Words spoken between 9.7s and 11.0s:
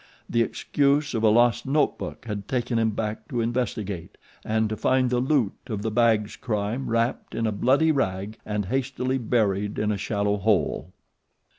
in a shallow hole.